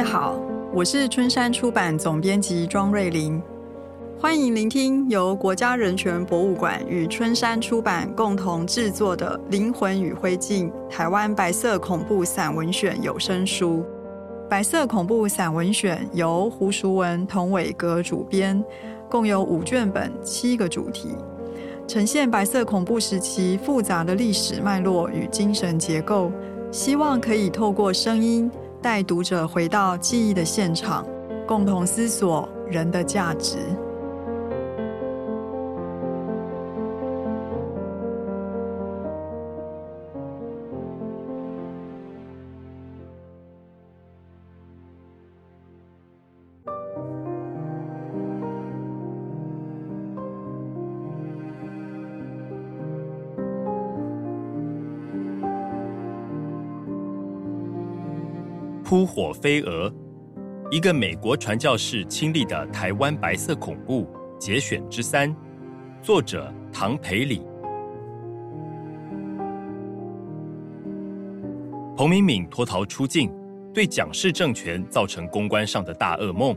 [0.00, 0.40] 位好，
[0.72, 3.38] 我是春山出版总编辑庄瑞玲，
[4.18, 13.84] 欢迎聆听由国家人权博物馆与春山出版共同制作的《灵魂与灰烬：台湾白色恐怖散文选》有声书。
[14.48, 18.64] 白色恐怖散文选由胡淑文、童伟格主编，
[19.10, 21.14] 共有五卷本，七个主题，
[21.86, 26.32] 呈现白色恐怖时期复杂的历史脉络与精神结构，
[26.72, 28.50] 希望可以透过声音。
[28.82, 31.06] 带读者回到记忆的现场，
[31.46, 33.58] 共同思索人的价值。
[58.90, 59.94] 扑火飞蛾，
[60.68, 64.04] 一个美国传教士亲历的台湾白色恐怖
[64.36, 65.32] 节选之三，
[66.02, 67.40] 作者唐培礼。
[71.96, 73.32] 彭明敏脱逃出境，
[73.72, 76.52] 对蒋氏政权造成公关上的大噩梦。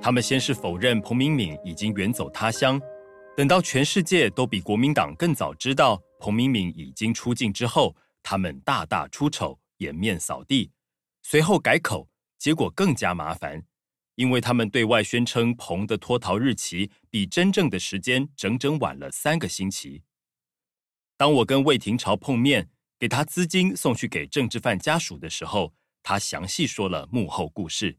[0.00, 2.80] 他们先是否认彭明敏已经远走他乡，
[3.36, 10.70] 等到全世界都比国民党更早知道彭明敏已经出境之后，他们大大出丑，颜面扫地。
[11.22, 13.64] 随后改口，结果更加麻烦，
[14.14, 20.02] 因为他们对外宣称彭的脱逃日期比真正的时间整整晚了三个星期。
[21.16, 27.98] 当我跟魏廷朝碰面，给他资金送去给政治犯家属的时候，他详细说了幕后故事。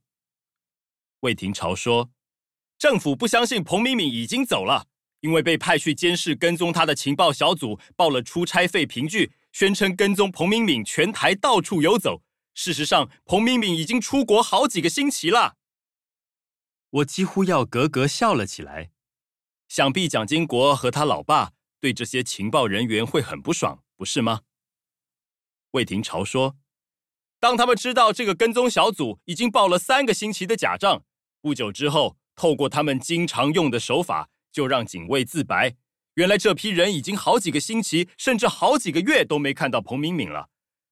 [1.22, 2.11] 魏廷朝说，
[2.80, 4.88] 政府不相信彭明敏已经走了，
[5.19, 12.23] 因为被派去监视跟踪他的情报小组报了出差费凭据，宣称跟踪彭明敏全台到处游走。
[12.53, 15.57] 事实上，彭明敏已经出国好几个星期了。
[16.89, 18.92] 我几乎要咯咯笑了起来。
[19.70, 24.42] 想必蒋经国和他老爸对这些情报人员会很不爽，不是吗？
[25.71, 26.58] 魏廷朝说
[27.39, 31.05] ：“当他们知道这个跟踪小组已经报了三个星期的假账，
[31.39, 35.77] 不久之后，透过他们经常用的手法，就让警卫自白，
[36.15, 40.49] 原来这批人已经好几个星期，甚至好几个月都没看到彭明敏了。”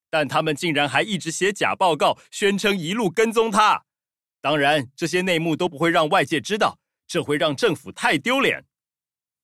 [0.09, 3.85] 但他们竟然还一直写假报告，宣称一路跟踪他。
[4.41, 8.65] 当然，这些内幕都不会让外界知道，这会让政府太丢脸。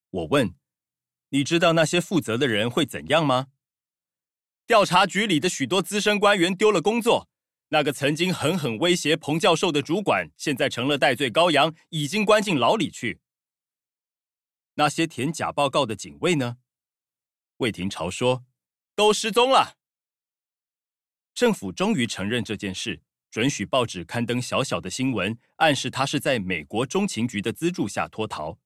[0.09, 0.55] 我问
[1.29, 3.47] ：“你知道那些负责的人会怎样吗？”
[4.65, 7.29] 调查局里的许多资深官员丢了工作，
[7.69, 13.19] 那个曾经狠狠威胁彭教授的主管，现在成了戴罪羔羊，已经关进牢里去。
[14.75, 16.57] 那些填假报告的警卫呢？
[17.57, 18.45] 魏廷朝说
[18.95, 19.74] ：“都失踪了。”
[21.35, 28.57] 政府终于承认这件事，准许报纸刊登小小的新闻，暗示他是在美国中情局的资助下脱逃。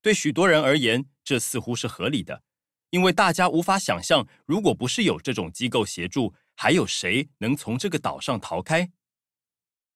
[0.00, 2.42] 对许多人而言，这似乎是合理的，
[2.88, 8.90] 因为大家无法想象，如果不是有这种机构协助，还有谁能从这个岛上逃开？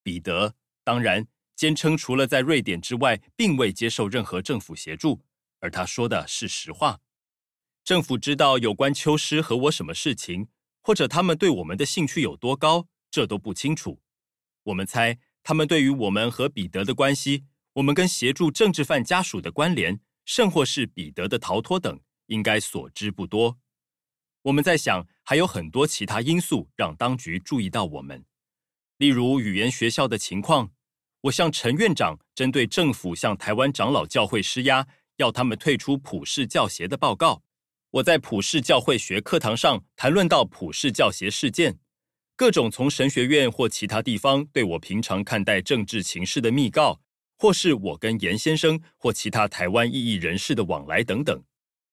[0.03, 0.53] 彼得
[0.83, 1.25] 当然
[1.55, 5.23] 坚称，除了在瑞典之外，并未接受任何政府协助，
[5.61, 6.99] 而他说的是实话。
[7.83, 10.49] 政府知道有关秋诗和我什么事情？
[10.83, 14.01] 或者他们对我们的兴趣有多高，这都不清楚。
[14.65, 23.57] 我们猜他们对于我们和彼得的关系，我们跟协助政治犯家属的关联，甚或是彼得的逃脱等，应该所知不多。
[24.43, 28.25] 我们在想，还有很多其他因素让当局注意到我们，
[28.97, 30.71] 例如语言学校的情况。
[31.21, 37.43] 我向陈院长针对政府向台湾长老教会施压，要他们退出普世教协的报告。
[37.93, 41.77] 我在普世教会学课堂上谈论到普世教协事件，
[42.35, 46.99] 各种从神学院或其他地方对我平常看待政治情势的密告，
[47.37, 51.43] 或是我跟严先生或其他台湾异议人士的往来等等，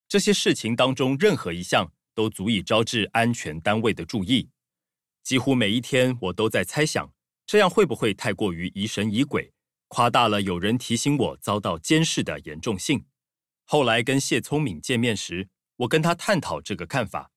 [0.08, 4.48] 这些事情当中任何一项都足以招致安全单位的注意。
[5.22, 7.12] 几乎每一天我都在猜想，
[7.44, 9.52] 这样会不会太过于疑神疑鬼，
[9.88, 13.04] 夸大了有人提醒我遭到监视的严重性。
[13.66, 15.46] 后来跟谢聪敏见面时，
[15.80, 17.32] 我跟他探讨这个看法。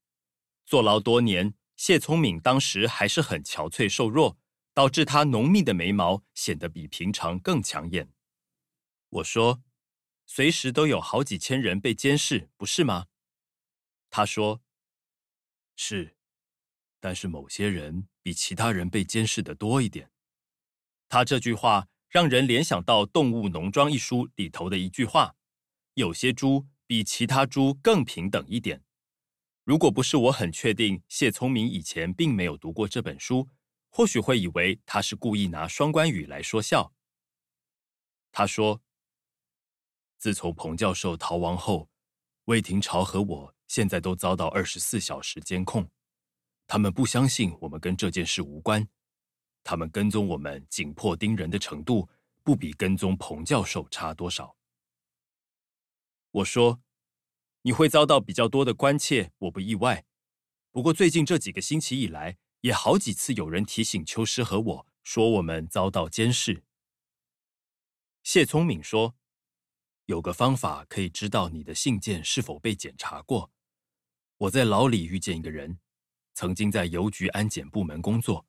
[0.66, 4.38] 坐牢多年，谢聪敏当时还是很憔悴瘦弱，
[4.74, 8.12] 导致他浓密的眉毛显得比平常更抢眼。
[9.10, 9.64] 我说
[10.26, 13.08] ：“随时都有好几千人被监视，不是吗？”
[14.10, 14.62] 他说
[15.78, 16.18] ：“是，
[17.00, 20.12] 但是某些人比其他人被监视的多一点。”
[21.08, 25.36] 他这句话让人联想到《动物农庄》一书里头的一句话
[25.96, 28.84] ：“有些猪。”比其他猪更平等一点。
[29.64, 33.48] 如果不是我很确定谢聪明以前并没有读过这本书，
[33.90, 36.94] 或许会以为他是故意拿双关语来说笑。
[38.32, 38.82] 他说
[40.20, 41.90] ：“自从彭教授逃亡后，
[42.46, 45.90] 魏廷朝和我现在都遭到二十四小时监控。
[46.68, 48.86] 他们不相信我们跟这件事无关。
[49.64, 52.10] 他们跟踪我们紧迫盯人的程度，
[52.44, 54.54] 不比跟踪彭教授差多少。”
[56.34, 56.82] 我说
[57.62, 60.06] ：“你会遭到比较多的关切，我不意外。
[60.72, 66.64] 不过最近这几个星期以来，也好几次有人提醒秋师和我说我们遭到监视。”
[68.24, 69.16] 谢聪敏说
[70.08, 73.52] ：“有个方法可以知道你的信件是否被检查过。
[74.38, 75.78] 我在牢里遇见一个人，
[76.34, 78.48] 曾经在邮局安检部门工作，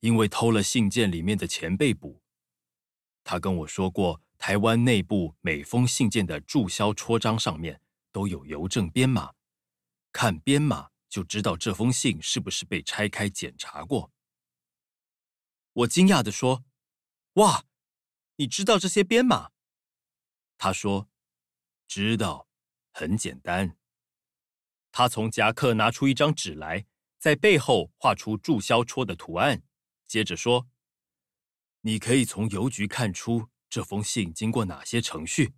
[0.00, 2.20] 因为偷了信件里面的钱被捕。
[3.24, 7.80] 他跟我说过，台湾内部每封信件的注销戳章上面
[8.12, 9.32] 都有邮政编码，
[10.12, 14.12] 看编码就知道这封信是不是被拆开检查过。”
[15.72, 16.64] 我惊讶地说
[17.34, 17.64] ：“哇！”
[18.38, 19.50] 你知道这些编码？
[20.58, 21.08] 他说
[21.88, 22.48] ：“知道，
[22.92, 23.76] 很简单。”
[24.92, 26.86] 他从夹克拿出一张纸来，
[27.18, 29.62] 在背后画出注销戳的图案，
[30.06, 30.68] 接着说
[31.82, 35.52] ：“你可以从邮局看出这封信经过哪些程序。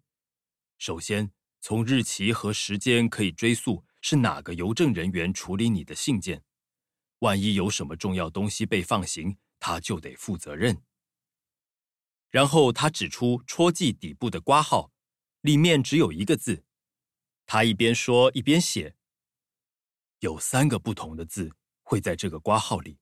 [0.77, 1.31] 首先，
[1.61, 6.43] 从日期和时间可以追溯是哪个邮政人员处理你的信件。
[7.21, 10.83] 万一有什么重要东西被放行，他就得负责任。”
[12.29, 14.91] 然后他指出戳记底部的括号，
[15.43, 16.65] 里面只有一个字。
[17.47, 18.97] 他一边说一边写，
[20.19, 21.53] 有三个不同的字
[21.85, 22.99] 会在这个括号里。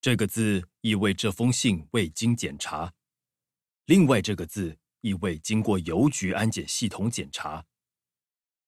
[0.00, 2.94] 这个字意味这封信未经检查，
[3.86, 7.66] 另外这个字意味经过邮局安检系统检查，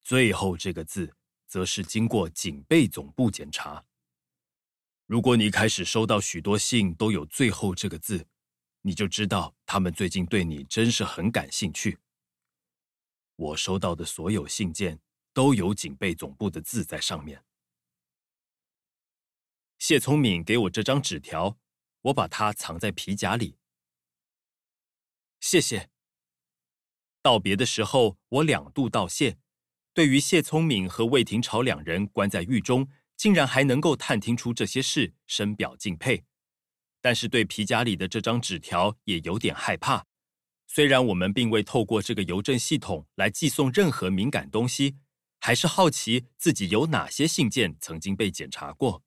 [0.00, 1.14] 最后这个字
[1.46, 3.84] 则是经过警备总部检查。
[5.06, 8.26] 如果你开始收到许多信都有最后这个字，
[8.82, 11.98] 你就知道他们最近对你真是很感兴趣。
[13.36, 15.00] 我收到的所有信件
[15.32, 17.44] 都有警备总部的字在上面。
[19.78, 21.58] 谢聪敏给我这张纸条，
[22.02, 23.58] 我把它藏在皮夹里。
[25.44, 25.90] 谢谢。
[27.20, 29.36] 道别的时候，我两度道谢。
[29.92, 36.24] 对于谢聪敏和魏廷朝两人关在狱中，竟然还能够探听出这些事，深表敬佩。
[37.02, 40.06] 但是对皮夹里的这张纸条也有点害怕。
[40.66, 44.96] 虽然我们并未透过这个邮政系统来寄送任何敏感东西，
[45.40, 49.02] 还是好奇自己有哪些信件曾经被检查过。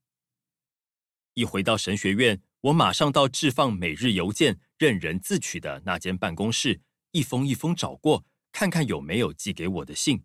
[1.34, 6.82] 一回到神学院，我马上到置放每日邮件、任人自取的那间办公室，
[7.12, 10.24] 一封一封找过，看看有没有寄给我的信，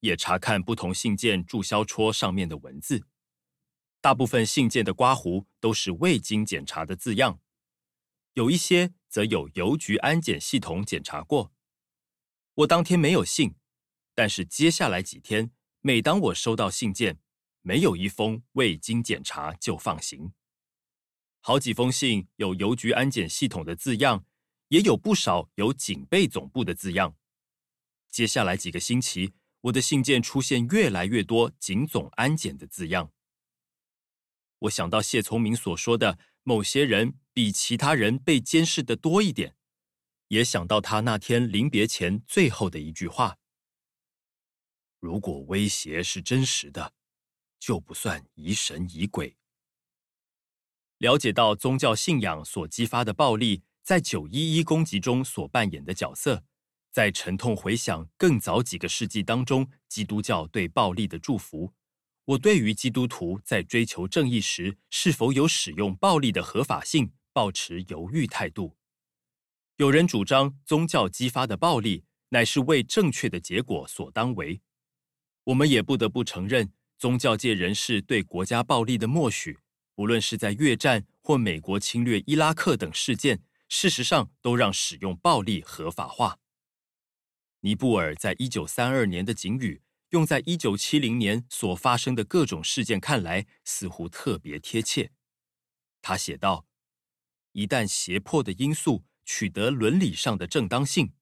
[0.00, 3.06] 也查看不同信件注销戳上面的文字。
[4.00, 7.40] 大部分信件的刮胡都是未经检查的字样，
[8.34, 11.52] 有一些则有邮局安检系统检查过。
[12.56, 13.54] 我当天没有信，
[14.14, 17.18] 但是接下来几天，每当我收到信件，
[17.62, 20.32] 没有一封未经检查就放行。
[21.46, 24.24] 好几封信有邮局安检系统的字样，
[24.68, 27.18] 也有不少有警备总部的字样。
[28.08, 33.12] 接下来几个星期，我的信件出现越来越多警总安检的字样。
[34.60, 39.54] 我想到谢聪明所说的，某些人比其他人被监视的多一点，
[40.28, 43.36] 也想到他那天临别前最后的一句话
[44.98, 46.94] ：“如果威胁是真实的，
[47.60, 49.36] 就不算疑神疑鬼。”
[51.04, 56.42] 了解到宗教信仰所激发的暴力，在九一一攻击中所扮演的角色，
[56.90, 61.74] 在沉痛回想更早几个世纪当中，基督教对暴力的祝福。
[62.24, 68.74] 我对于基督徒在追求正义时是否有使用暴力的合法性，抱持犹豫态度。
[69.76, 74.62] 有人主张宗教激发的暴力乃是为正确的结果所当为，
[75.44, 79.58] 我们也不得不承认，宗教界人士对国家暴力的默许，
[79.96, 86.38] 无论是在越战或美国侵略伊拉克等事件，事实上都让使用暴力合法化。
[87.60, 89.82] 尼布尔在一九三二年的警语。
[90.10, 95.10] 用在一九七零年所发生的各种事件看来，似乎特别贴切。
[96.00, 96.66] 他写道
[97.50, 101.14] ：“一旦胁迫的因素取得伦理上的正当性，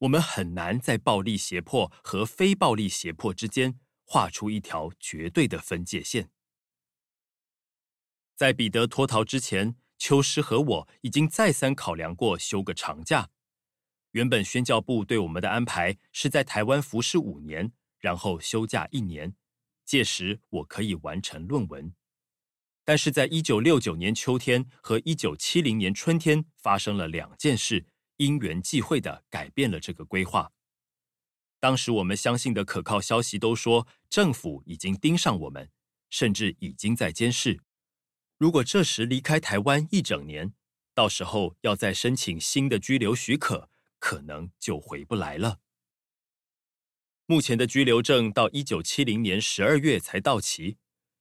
[0.00, 6.28] 我们很难在暴力胁迫和非暴力胁迫之间画出一条绝对的分界线。”
[8.38, 13.30] 在彼得脱逃之前，秋师和我已经再三考量过休个长假。
[14.12, 17.72] 原本宣教部对我们的安排是在台湾服侍五年。
[17.98, 19.34] 然后休假一年，
[19.84, 21.92] 届时我可以完成论文。
[22.84, 27.86] 但是在一九六九年秋天和一九七零年春天发生了两件事，
[28.18, 30.52] 因缘际会地改变了这个规划。
[31.58, 35.68] 当时我们相信的可靠消息都说，政府已经盯上我们，
[36.08, 37.58] 甚至已经在监视。
[38.38, 40.52] 如果这时离开台湾一整年，
[40.94, 43.68] 到时候要再申请新的居留许可，
[43.98, 45.58] 可能就回不来了。
[47.26, 50.78] 目前的居留证到一九七零年十二月才到期。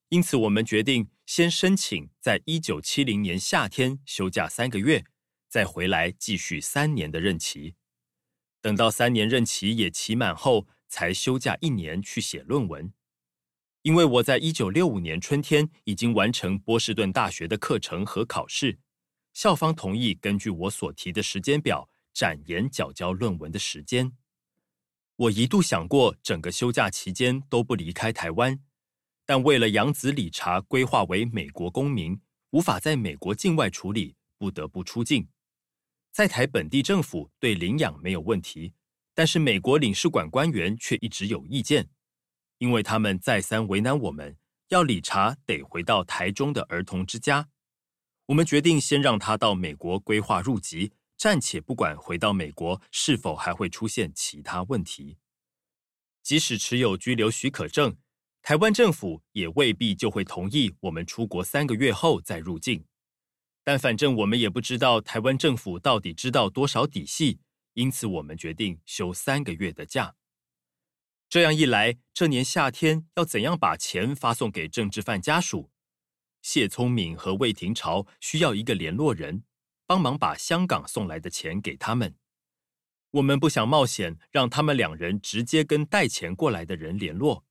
[0.10, 5.04] 因此，我们决定先申请在一九七零年夏天休假三个月，
[5.50, 7.76] 再回来继续三年的任期。
[8.62, 12.94] 等到三年任期也期满后，才休假一年去写论文。
[13.88, 18.79] 因为我在一九六五年春天已经完成波士顿大学的课程和考试，
[19.32, 24.12] 校方同意根据我所提的时间表展延缴交论文的时间。
[25.15, 28.60] 我一度想过整个休假期间都不离开台湾。
[29.25, 35.29] 但为了养子理查规划为美国公民，无法在美国境外处理，不得不出境。
[36.12, 38.74] 在台本地政府对领养没有问题，
[39.13, 41.88] 但是美国领事馆官员却一直有意见，
[42.58, 44.38] 因为他们再三为难我们，
[44.70, 47.50] 要理查得回到台中的儿童之家。
[48.28, 55.18] 我们决定先让他到美国规划入籍，暂且不管回到美国是否还会出现其他问题。
[56.22, 57.96] 即使持有居留许可证。
[58.44, 62.86] 台湾政府也未必就会同意我们出国三个月后再入境，
[63.62, 67.42] 但反正我们也不知道台湾政府到底知道多少底细，
[67.74, 70.16] 因此我们决定休三个月的假。
[71.29, 75.69] 这样一来，这年夏天要怎样把钱发送给政治犯家属？
[76.41, 79.43] 谢聪敏和魏廷朝需要一个联络人，
[79.86, 82.15] 帮忙把香港送来的钱给他们。
[83.12, 87.43] 我们不想冒险让他们两人直接跟带钱过来的人联络。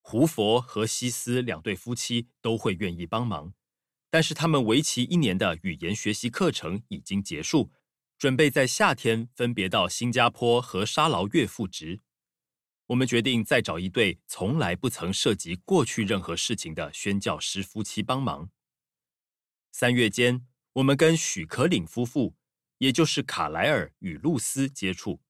[0.00, 3.54] 胡佛和西斯两对夫妻都会愿意帮忙，
[4.08, 7.72] 但是他们为期一年的语言学习课程已经结束，
[8.16, 11.98] 准备在夏天分别到新加坡和沙劳越复职。
[12.86, 18.50] 我们决定再找一对从来不曾涉及过去任何事情的宣教师夫妻帮忙。
[19.70, 22.34] 三月间，我们跟许可领夫妇，
[22.78, 25.20] 也就是卡莱尔与露丝接触。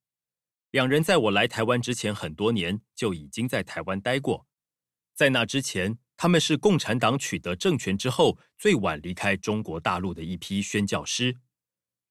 [0.71, 4.47] 两人在我来台湾之前很多年就已经在台湾待过。
[5.15, 11.37] 在那之前，他们是共产党取得政权之后最晚离开中国大陆的一批宣教师。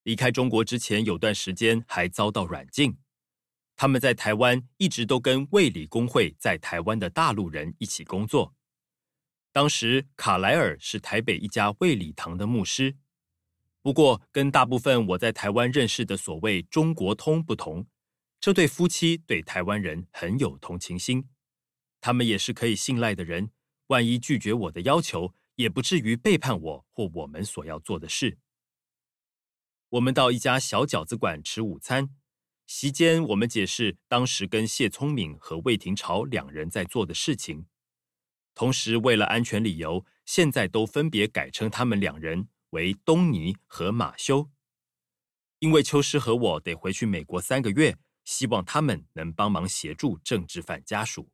[0.04, 2.98] 离开中国之前，有段时间还遭到软禁。
[3.82, 8.54] 他们在台湾一直都跟卫理公会在台湾的大陆人一起工作。
[9.52, 12.96] 当时卡莱尔是台北一家卫理堂的牧师。
[13.82, 17.88] 不过，跟大部分我在台湾认识的所谓中国通不同，
[18.40, 21.28] 这对夫妻对台湾人很有同情心。
[22.00, 23.50] 他们也是可以信赖的人，
[23.88, 28.38] 万一拒绝我的要求，也不至于背叛我或我们所要做的事。
[29.90, 32.12] 我们到一家小饺子馆吃午餐，
[32.74, 37.66] 席间我们解释当时跟谢聪敏和魏廷朝两人在做的事情，
[38.56, 44.50] 同时为了安全理由，现在都分别改称他们两人为东尼和马修，
[45.60, 51.30] 因为秋师和我得回去美国三个月，希望他们能帮忙协助政治犯家属。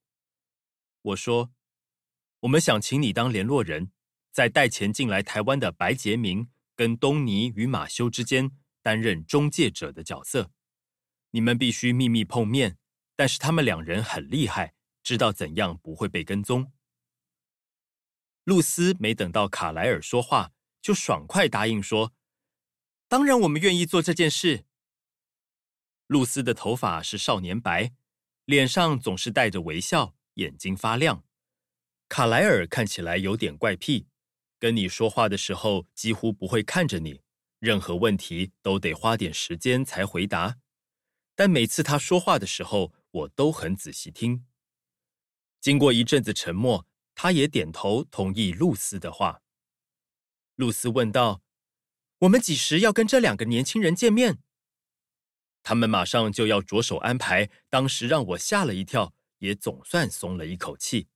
[1.03, 1.51] 我说
[2.41, 3.91] ：“我们想请你当联络人，
[4.31, 8.49] 在带钱进来台湾的白杰明跟东尼与马修之间
[8.81, 10.49] 担任中介者的角色。
[11.31, 12.77] 你们必须秘密碰面，
[13.15, 16.71] 但是他们两人很厉害，知道怎样不会被跟踪。”
[18.45, 22.13] 露丝没等到卡莱尔说话，就爽快答应说
[23.07, 24.65] ：“当然，我们愿意做这件事。”
[26.07, 27.93] 露丝的头发是少年白，
[28.45, 30.15] 脸上总是带着微笑。
[30.37, 31.23] 眼睛发亮，
[32.07, 34.05] 卡莱尔看起来有点怪癖，
[34.59, 37.21] 跟你说话的时候几乎不会看着你，
[37.57, 40.57] 任何问题都得花点时间才回答。
[41.37, 44.47] 但每次他说话的时候，我都很仔细听。
[45.61, 49.43] 经过一阵子沉默，他也点头同意露丝的话。
[50.55, 51.43] 露丝问道
[52.21, 54.39] ：“我们几时要跟这两个年轻人见面？”
[55.61, 59.13] 他们马上就要着手安排，当时让我吓了一跳。
[59.39, 61.09] 也总算松了一口气，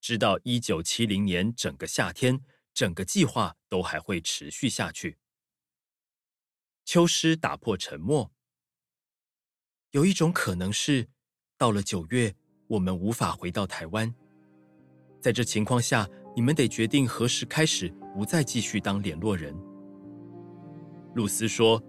[0.00, 5.18] 知道一九七零年整个夏天，整个计划都还会持续下去。
[6.84, 8.32] 秋师打破沉默，
[9.92, 11.06] 有一种可能是，
[11.56, 12.34] 到了九月，
[12.66, 14.14] 我们无法回到台湾。
[15.18, 19.56] 在这情况下，你们得决定何时开始不再继续当联络人。
[21.14, 21.82] 露丝说：“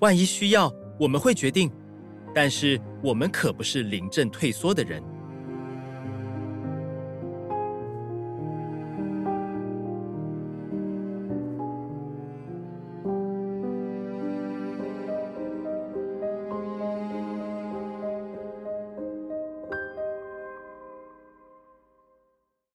[0.00, 0.70] 万一需要，
[1.00, 1.70] 我们会决定。”
[2.34, 5.02] 但是我们可不是临阵退缩的人。